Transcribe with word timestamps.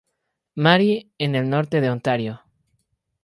Marie 0.55 1.11
en 1.19 1.35
el 1.35 1.47
Norte 1.47 1.79
de 1.79 1.91
Ontario. 1.91 2.41